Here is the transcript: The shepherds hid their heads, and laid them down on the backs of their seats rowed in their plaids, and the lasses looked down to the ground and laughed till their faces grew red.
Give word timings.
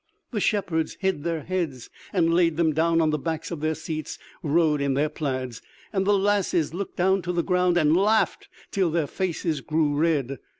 The 0.31 0.39
shepherds 0.39 0.97
hid 0.99 1.23
their 1.23 1.43
heads, 1.43 1.91
and 2.11 2.33
laid 2.33 2.57
them 2.57 2.73
down 2.73 3.01
on 3.01 3.11
the 3.11 3.19
backs 3.19 3.51
of 3.51 3.59
their 3.59 3.75
seats 3.75 4.17
rowed 4.41 4.81
in 4.81 4.95
their 4.95 5.09
plaids, 5.09 5.61
and 5.93 6.07
the 6.07 6.17
lasses 6.17 6.73
looked 6.73 6.95
down 6.97 7.21
to 7.21 7.31
the 7.31 7.43
ground 7.43 7.77
and 7.77 7.95
laughed 7.95 8.49
till 8.71 8.89
their 8.89 9.05
faces 9.05 9.61
grew 9.61 9.93
red. 9.93 10.39